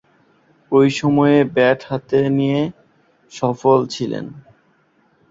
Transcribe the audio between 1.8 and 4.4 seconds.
হাতে নিয়ে সফল ছিলেন।